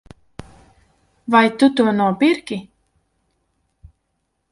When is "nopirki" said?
1.97-2.57